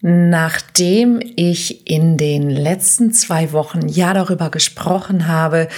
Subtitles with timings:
[0.00, 5.68] Nachdem ich in den letzten zwei Wochen ja darüber gesprochen habe,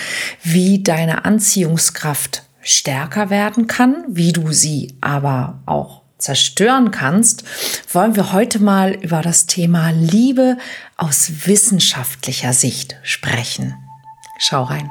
[0.43, 7.45] wie deine Anziehungskraft stärker werden kann, wie du sie aber auch zerstören kannst,
[7.93, 10.59] wollen wir heute mal über das Thema Liebe
[10.99, 13.75] aus wissenschaftlicher Sicht sprechen.
[14.39, 14.91] Schau rein.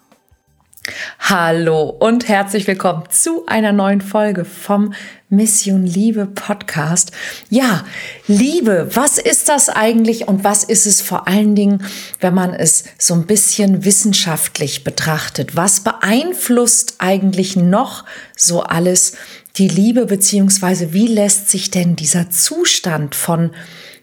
[1.33, 4.93] Hallo und herzlich willkommen zu einer neuen Folge vom
[5.29, 7.13] Mission Liebe Podcast.
[7.49, 7.85] Ja,
[8.27, 11.85] Liebe, was ist das eigentlich und was ist es vor allen Dingen,
[12.19, 15.55] wenn man es so ein bisschen wissenschaftlich betrachtet?
[15.55, 18.03] Was beeinflusst eigentlich noch
[18.35, 19.13] so alles
[19.55, 23.51] die Liebe beziehungsweise wie lässt sich denn dieser Zustand von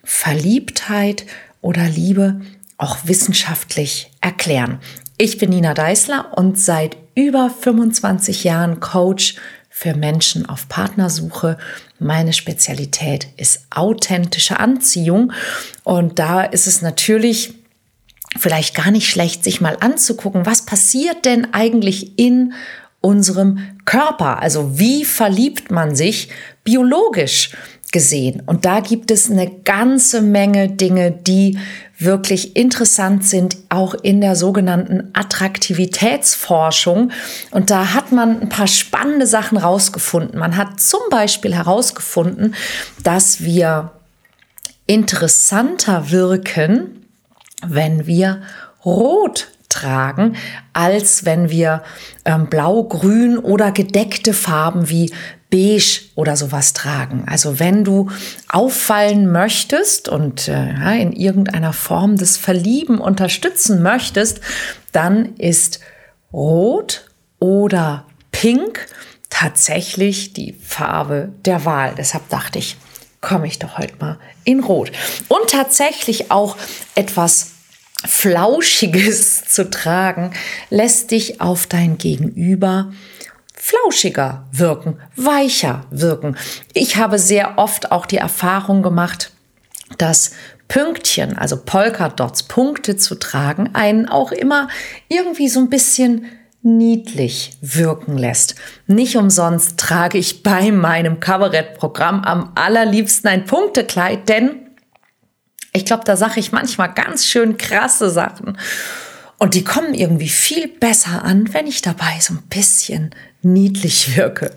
[0.02, 1.26] Verliebtheit
[1.60, 2.40] oder Liebe
[2.78, 4.80] auch wissenschaftlich erklären?
[5.18, 9.34] Ich bin Nina Deißler und seit über 25 Jahren Coach
[9.68, 11.58] für Menschen auf Partnersuche.
[11.98, 15.32] Meine Spezialität ist authentische Anziehung
[15.82, 17.54] und da ist es natürlich
[18.38, 22.52] vielleicht gar nicht schlecht, sich mal anzugucken, was passiert denn eigentlich in
[23.00, 24.40] unserem Körper?
[24.40, 26.28] Also wie verliebt man sich
[26.62, 27.50] biologisch
[27.90, 28.44] gesehen?
[28.46, 31.58] Und da gibt es eine ganze Menge Dinge, die
[31.98, 37.10] wirklich interessant sind, auch in der sogenannten Attraktivitätsforschung.
[37.50, 40.38] Und da hat man ein paar spannende Sachen rausgefunden.
[40.38, 42.54] Man hat zum Beispiel herausgefunden,
[43.02, 43.90] dass wir
[44.86, 47.04] interessanter wirken,
[47.66, 48.42] wenn wir
[48.84, 50.36] rot tragen,
[50.72, 51.82] als wenn wir
[52.24, 55.12] ähm, blau, grün oder gedeckte Farben wie
[55.50, 57.24] beige oder sowas tragen.
[57.26, 58.10] Also wenn du
[58.48, 64.40] auffallen möchtest und äh, in irgendeiner Form das Verlieben unterstützen möchtest,
[64.92, 65.80] dann ist
[66.32, 68.86] rot oder pink
[69.30, 71.94] tatsächlich die Farbe der Wahl.
[71.96, 72.76] Deshalb dachte ich,
[73.20, 74.92] komme ich doch heute mal in rot.
[75.28, 76.56] Und tatsächlich auch
[76.94, 77.52] etwas
[78.06, 80.32] Flauschiges zu tragen,
[80.70, 82.92] lässt dich auf dein Gegenüber
[83.58, 86.36] flauschiger wirken, weicher wirken.
[86.74, 89.32] Ich habe sehr oft auch die Erfahrung gemacht,
[89.96, 90.32] dass
[90.68, 94.68] Pünktchen, also Polkadots, Punkte zu tragen, einen auch immer
[95.08, 96.26] irgendwie so ein bisschen
[96.62, 98.54] niedlich wirken lässt.
[98.86, 104.66] Nicht umsonst trage ich bei meinem Kabarettprogramm am allerliebsten ein Punktekleid, denn
[105.72, 108.58] ich glaube, da sage ich manchmal ganz schön krasse Sachen.
[109.38, 114.52] Und die kommen irgendwie viel besser an, wenn ich dabei so ein bisschen niedlich wirke.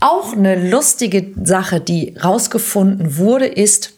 [0.00, 3.94] Auch eine lustige Sache, die rausgefunden wurde, ist,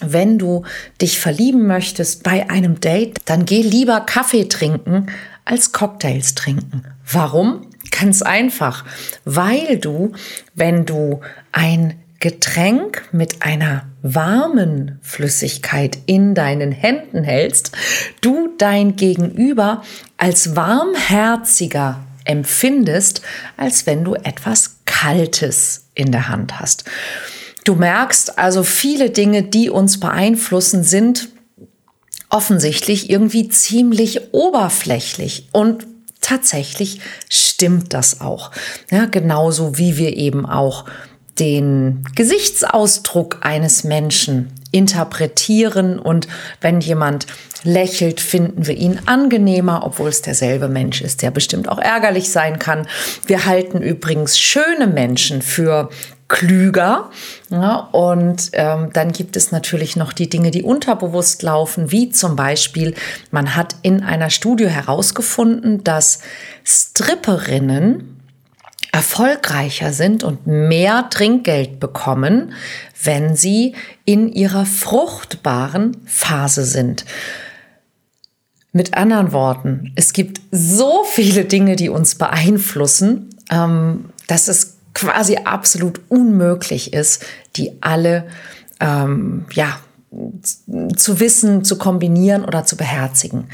[0.00, 0.64] wenn du
[1.00, 5.06] dich verlieben möchtest bei einem Date, dann geh lieber Kaffee trinken
[5.44, 6.84] als Cocktails trinken.
[7.10, 7.66] Warum?
[7.90, 8.84] Ganz einfach,
[9.24, 10.12] weil du,
[10.54, 11.20] wenn du
[11.52, 17.72] ein Getränk mit einer warmen Flüssigkeit in deinen Händen hältst,
[18.20, 19.82] du dein Gegenüber
[20.16, 23.22] als warmherziger empfindest,
[23.56, 26.84] als wenn du etwas Kaltes in der Hand hast.
[27.64, 31.28] Du merkst also viele Dinge, die uns beeinflussen, sind
[32.28, 35.86] offensichtlich irgendwie ziemlich oberflächlich und
[36.20, 38.50] tatsächlich stimmt das auch.
[38.90, 40.84] Ja, genauso wie wir eben auch
[41.38, 46.26] den Gesichtsausdruck eines Menschen interpretieren und
[46.60, 47.26] wenn jemand
[47.62, 52.58] lächelt, finden wir ihn angenehmer, obwohl es derselbe Mensch ist, der bestimmt auch ärgerlich sein
[52.58, 52.86] kann.
[53.26, 55.88] Wir halten übrigens schöne Menschen für
[56.28, 57.10] klüger.
[57.50, 62.34] Ja, und ähm, dann gibt es natürlich noch die Dinge, die unterbewusst laufen, wie zum
[62.34, 62.94] Beispiel,
[63.30, 66.20] man hat in einer Studie herausgefunden, dass
[66.64, 68.13] Stripperinnen
[68.94, 72.52] erfolgreicher sind und mehr Trinkgeld bekommen,
[73.02, 73.74] wenn sie
[74.04, 77.04] in ihrer fruchtbaren Phase sind.
[78.70, 85.38] Mit anderen Worten, es gibt so viele Dinge, die uns beeinflussen, ähm, dass es quasi
[85.38, 87.26] absolut unmöglich ist,
[87.56, 88.28] die alle
[88.78, 89.76] ähm, ja,
[90.94, 93.48] zu wissen, zu kombinieren oder zu beherzigen.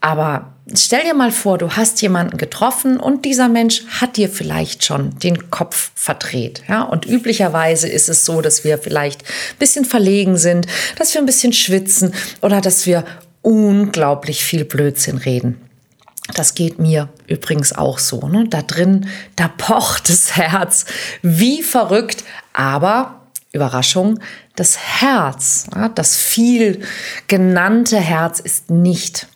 [0.00, 4.84] Aber stell dir mal vor, du hast jemanden getroffen und dieser Mensch hat dir vielleicht
[4.84, 6.62] schon den Kopf verdreht.
[6.68, 6.82] Ja?
[6.82, 10.66] Und üblicherweise ist es so, dass wir vielleicht ein bisschen verlegen sind,
[10.98, 13.04] dass wir ein bisschen schwitzen oder dass wir
[13.42, 15.60] unglaublich viel Blödsinn reden.
[16.34, 18.26] Das geht mir übrigens auch so.
[18.28, 18.46] Ne?
[18.48, 20.84] Da drin, da pocht das Herz
[21.22, 23.20] wie verrückt, aber
[23.52, 24.18] Überraschung,
[24.56, 26.80] das Herz, das viel
[27.28, 29.28] genannte Herz ist nicht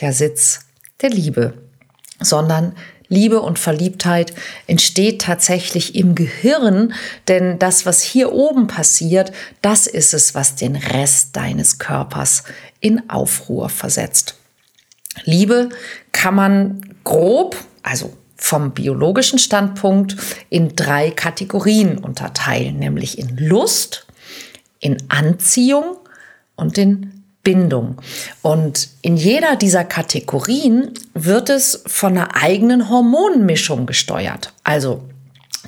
[0.00, 0.60] der Sitz
[1.00, 1.54] der Liebe,
[2.20, 2.74] sondern
[3.08, 4.34] Liebe und Verliebtheit
[4.66, 6.92] entsteht tatsächlich im Gehirn,
[7.26, 12.44] denn das, was hier oben passiert, das ist es, was den Rest deines Körpers
[12.80, 14.34] in Aufruhr versetzt.
[15.24, 15.70] Liebe
[16.12, 20.16] kann man grob, also vom biologischen Standpunkt,
[20.50, 24.06] in drei Kategorien unterteilen, nämlich in Lust,
[24.80, 25.96] in Anziehung
[26.54, 27.17] und in
[27.48, 27.96] Bindung.
[28.42, 34.52] Und in jeder dieser Kategorien wird es von einer eigenen Hormonmischung gesteuert.
[34.64, 35.00] Also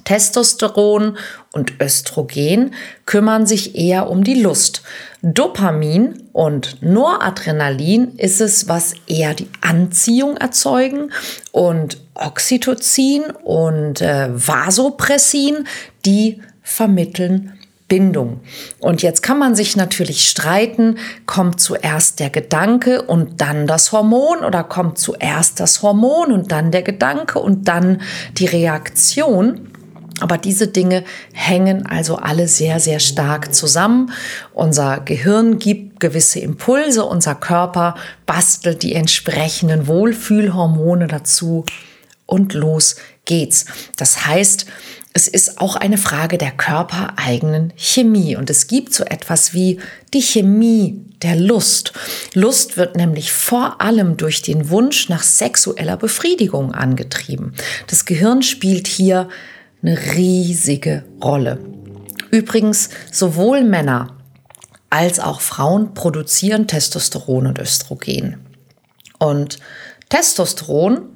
[0.05, 1.17] Testosteron
[1.53, 2.75] und Östrogen
[3.07, 4.83] kümmern sich eher um die Lust.
[5.23, 11.13] Dopamin und Noradrenalin ist es, was eher die Anziehung erzeugen
[11.51, 15.67] und Oxytocin und äh, Vasopressin,
[16.05, 17.55] die vermitteln
[17.91, 18.41] Bindung.
[18.79, 20.97] Und jetzt kann man sich natürlich streiten,
[21.27, 26.71] kommt zuerst der Gedanke und dann das Hormon oder kommt zuerst das Hormon und dann
[26.71, 28.01] der Gedanke und dann
[28.39, 29.67] die Reaktion.
[30.21, 31.03] Aber diese Dinge
[31.33, 34.13] hängen also alle sehr, sehr stark zusammen.
[34.53, 41.65] Unser Gehirn gibt gewisse Impulse, unser Körper bastelt die entsprechenden Wohlfühlhormone dazu
[42.27, 43.65] und los geht's.
[43.97, 44.67] Das heißt,
[45.13, 48.37] es ist auch eine Frage der körpereigenen Chemie.
[48.37, 49.81] Und es gibt so etwas wie
[50.15, 51.93] die Chemie der Lust.
[52.35, 57.55] Lust wird nämlich vor allem durch den Wunsch nach sexueller Befriedigung angetrieben.
[57.89, 59.29] Das Gehirn spielt hier
[59.83, 61.59] eine riesige Rolle.
[62.31, 64.17] Übrigens, sowohl Männer
[64.91, 68.39] als auch Frauen produzieren Testosteron und Östrogen.
[69.19, 69.59] Und
[70.09, 71.11] Testosteron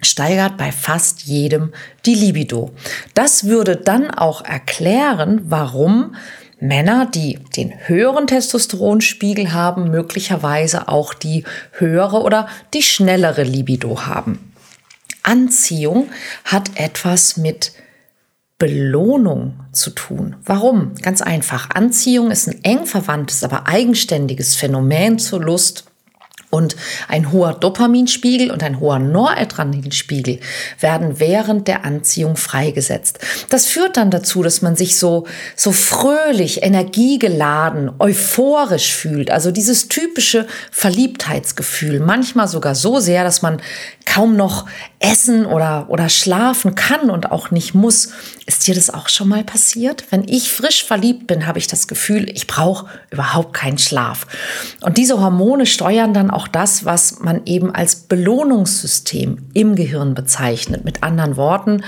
[0.00, 1.72] steigert bei fast jedem
[2.04, 2.72] die Libido.
[3.14, 6.14] Das würde dann auch erklären, warum
[6.58, 14.52] Männer, die den höheren Testosteronspiegel haben, möglicherweise auch die höhere oder die schnellere Libido haben.
[15.22, 16.08] Anziehung
[16.44, 17.72] hat etwas mit
[18.58, 20.36] Belohnung zu tun.
[20.44, 20.94] Warum?
[21.02, 21.68] Ganz einfach.
[21.70, 25.84] Anziehung ist ein eng verwandtes, aber eigenständiges Phänomen zur Lust
[26.50, 26.76] und
[27.08, 30.40] ein hoher Dopaminspiegel und ein hoher Noradrenalinspiegel
[30.80, 33.18] werden während der Anziehung freigesetzt.
[33.48, 39.30] Das führt dann dazu, dass man sich so, so fröhlich, energiegeladen, euphorisch fühlt.
[39.30, 42.00] Also dieses typische Verliebtheitsgefühl.
[42.00, 43.60] Manchmal sogar so sehr, dass man
[44.04, 44.66] kaum noch
[44.98, 48.10] essen oder, oder schlafen kann und auch nicht muss.
[48.48, 50.04] Ist dir das auch schon mal passiert?
[50.10, 54.24] Wenn ich frisch verliebt bin, habe ich das Gefühl, ich brauche überhaupt keinen Schlaf.
[54.82, 60.84] Und diese Hormone steuern dann auch das, was man eben als Belohnungssystem im Gehirn bezeichnet.
[60.84, 61.82] Mit anderen Worten,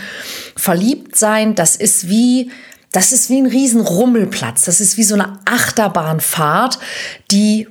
[0.56, 2.50] verliebt sein, das ist wie
[2.90, 4.64] das ist wie ein Riesenrummelplatz.
[4.64, 6.78] Das ist wie so eine Achterbahnfahrt,
[7.30, 7.68] die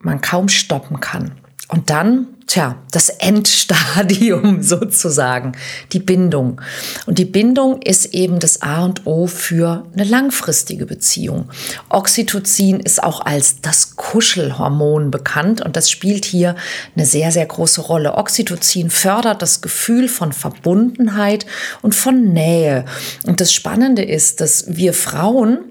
[0.00, 1.32] man kaum stoppen kann.
[1.70, 5.52] Und dann, tja, das Endstadium sozusagen,
[5.92, 6.60] die Bindung.
[7.06, 11.48] Und die Bindung ist eben das A und O für eine langfristige Beziehung.
[11.88, 16.56] Oxytocin ist auch als das Kuschelhormon bekannt und das spielt hier
[16.96, 18.14] eine sehr, sehr große Rolle.
[18.14, 21.46] Oxytocin fördert das Gefühl von Verbundenheit
[21.82, 22.84] und von Nähe.
[23.26, 25.69] Und das Spannende ist, dass wir Frauen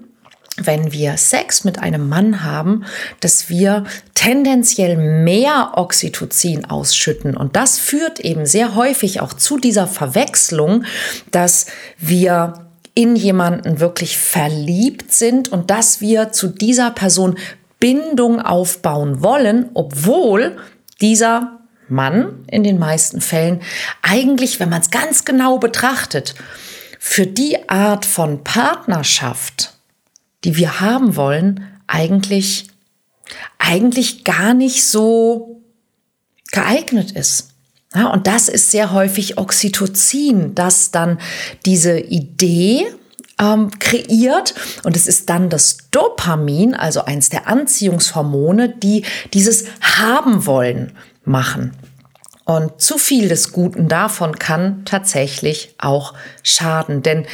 [0.56, 2.84] wenn wir Sex mit einem Mann haben,
[3.20, 7.36] dass wir tendenziell mehr Oxytocin ausschütten.
[7.36, 10.84] Und das führt eben sehr häufig auch zu dieser Verwechslung,
[11.30, 11.66] dass
[11.98, 17.38] wir in jemanden wirklich verliebt sind und dass wir zu dieser Person
[17.78, 20.58] Bindung aufbauen wollen, obwohl
[21.00, 23.62] dieser Mann in den meisten Fällen
[24.02, 26.34] eigentlich, wenn man es ganz genau betrachtet,
[26.98, 29.72] für die Art von Partnerschaft,
[30.44, 32.68] die wir haben wollen, eigentlich,
[33.58, 35.60] eigentlich gar nicht so
[36.52, 37.50] geeignet ist.
[37.94, 41.18] Ja, und das ist sehr häufig Oxytocin, das dann
[41.66, 42.86] diese Idee
[43.40, 44.54] ähm, kreiert.
[44.84, 49.04] Und es ist dann das Dopamin, also eins der Anziehungshormone, die
[49.34, 50.92] dieses Haben wollen
[51.24, 51.72] machen.
[52.50, 57.00] Und zu viel des Guten davon kann tatsächlich auch schaden.
[57.00, 57.26] Denn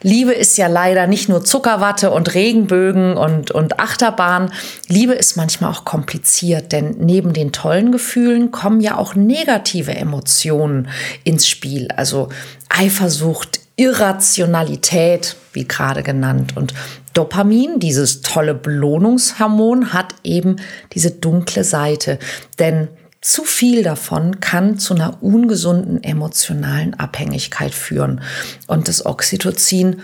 [0.00, 4.52] Liebe ist ja leider nicht nur Zuckerwatte und Regenbögen und, und Achterbahn.
[4.86, 10.88] Liebe ist manchmal auch kompliziert, denn neben den tollen Gefühlen kommen ja auch negative Emotionen
[11.24, 11.88] ins Spiel.
[11.96, 12.28] Also
[12.68, 16.56] Eifersucht, Irrationalität, wie gerade genannt.
[16.56, 16.74] Und
[17.12, 20.58] Dopamin, dieses tolle Belohnungshormon, hat eben
[20.92, 22.20] diese dunkle Seite.
[22.60, 22.86] Denn
[23.20, 28.22] zu viel davon kann zu einer ungesunden emotionalen Abhängigkeit führen.
[28.66, 30.02] Und das Oxytocin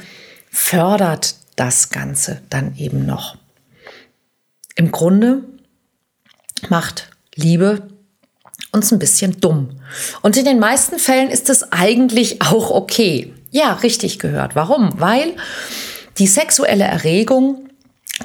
[0.51, 3.37] fördert das Ganze dann eben noch.
[4.75, 5.45] Im Grunde
[6.69, 7.89] macht Liebe
[8.73, 9.81] uns ein bisschen dumm.
[10.21, 13.33] Und in den meisten Fällen ist es eigentlich auch okay.
[13.51, 14.55] Ja, richtig gehört.
[14.55, 15.01] Warum?
[15.01, 15.35] Weil
[16.19, 17.71] die sexuelle Erregung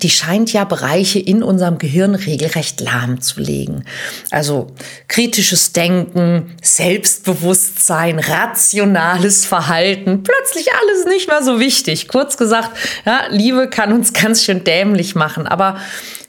[0.01, 3.85] die scheint ja Bereiche in unserem Gehirn regelrecht lahmzulegen.
[4.31, 4.67] Also
[5.07, 12.07] kritisches Denken, Selbstbewusstsein, rationales Verhalten, plötzlich alles nicht mehr so wichtig.
[12.07, 12.71] Kurz gesagt,
[13.05, 15.47] ja, Liebe kann uns ganz schön dämlich machen.
[15.47, 15.77] Aber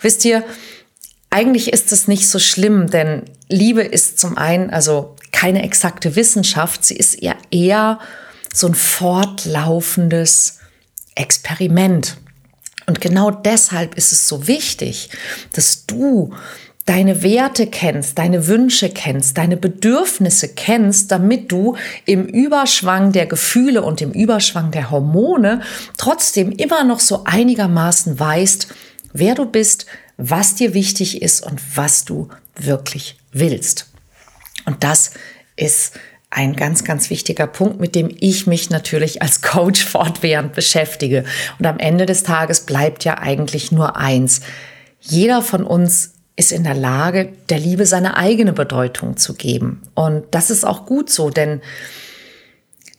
[0.00, 0.44] wisst ihr,
[1.30, 6.84] eigentlich ist es nicht so schlimm, denn Liebe ist zum einen also keine exakte Wissenschaft,
[6.84, 7.98] sie ist ja eher
[8.52, 10.58] so ein fortlaufendes
[11.14, 12.18] Experiment.
[12.92, 15.08] Und genau deshalb ist es so wichtig,
[15.54, 16.34] dass du
[16.84, 23.80] deine Werte kennst, deine Wünsche kennst, deine Bedürfnisse kennst, damit du im Überschwang der Gefühle
[23.80, 25.62] und im Überschwang der Hormone
[25.96, 28.68] trotzdem immer noch so einigermaßen weißt,
[29.14, 29.87] wer du bist,
[30.18, 33.88] was dir wichtig ist und was du wirklich willst.
[34.66, 35.12] Und das
[35.56, 35.94] ist
[36.32, 41.24] ein ganz, ganz wichtiger Punkt, mit dem ich mich natürlich als Coach fortwährend beschäftige.
[41.58, 44.40] Und am Ende des Tages bleibt ja eigentlich nur eins.
[45.00, 49.82] Jeder von uns ist in der Lage, der Liebe seine eigene Bedeutung zu geben.
[49.94, 51.60] Und das ist auch gut so, denn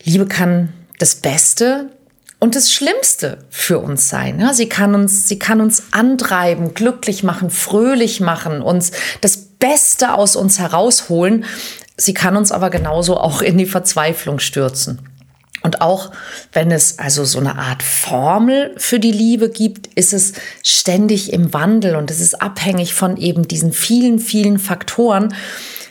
[0.03, 1.89] Liebe kann das Beste
[2.39, 4.47] und das Schlimmste für uns sein.
[4.53, 10.35] sie kann uns, sie kann uns antreiben, glücklich machen, fröhlich machen, uns das Beste aus
[10.35, 11.45] uns herausholen.
[11.97, 14.99] Sie kann uns aber genauso auch in die Verzweiflung stürzen.
[15.61, 16.11] Und auch
[16.51, 21.53] wenn es also so eine Art Formel für die Liebe gibt, ist es ständig im
[21.53, 25.33] Wandel und es ist abhängig von eben diesen vielen, vielen Faktoren,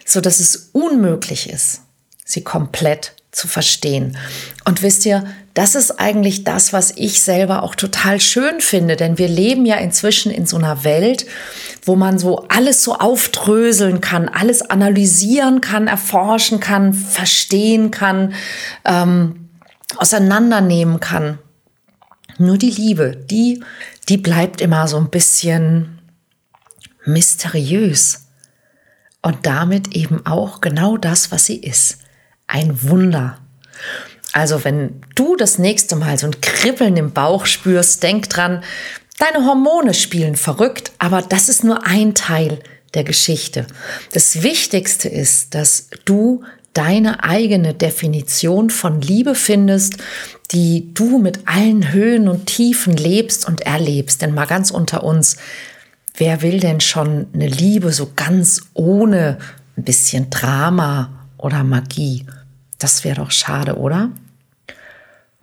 [0.04, 1.80] so dass es unmöglich ist,
[2.25, 4.16] sie komplett zu verstehen.
[4.66, 5.24] Und wisst ihr,
[5.54, 9.76] das ist eigentlich das, was ich selber auch total schön finde, denn wir leben ja
[9.76, 11.26] inzwischen in so einer Welt,
[11.84, 18.34] wo man so alles so aufdröseln kann, alles analysieren kann, erforschen kann, verstehen kann,
[18.84, 19.48] ähm,
[19.96, 21.38] auseinandernehmen kann.
[22.38, 23.62] Nur die Liebe, die,
[24.08, 26.00] die bleibt immer so ein bisschen
[27.04, 28.26] mysteriös
[29.22, 32.01] und damit eben auch genau das, was sie ist
[32.52, 33.38] ein Wunder.
[34.32, 38.62] Also wenn du das nächste Mal so ein Kribbeln im Bauch spürst, denk dran,
[39.18, 42.61] deine Hormone spielen verrückt, aber das ist nur ein Teil
[42.94, 43.66] der Geschichte.
[44.12, 46.44] Das Wichtigste ist, dass du
[46.75, 49.94] deine eigene Definition von Liebe findest,
[50.50, 54.23] die du mit allen Höhen und Tiefen lebst und erlebst.
[54.23, 55.37] Denn mal ganz unter uns,
[56.16, 59.38] wer will denn schon eine Liebe so ganz ohne
[59.76, 62.26] ein bisschen Drama oder Magie?
[62.82, 64.10] Das wäre doch schade, oder?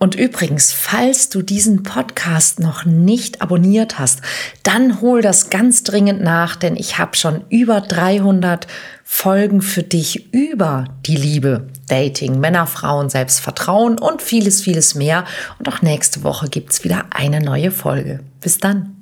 [0.02, 4.22] Und übrigens, falls du diesen Podcast noch nicht abonniert hast,
[4.62, 8.66] dann hol das ganz dringend nach, denn ich habe schon über 300
[9.04, 15.26] Folgen für dich über die Liebe, Dating, Männer, Frauen, Selbstvertrauen und vieles, vieles mehr.
[15.58, 18.20] Und auch nächste Woche gibt es wieder eine neue Folge.
[18.40, 18.99] Bis dann.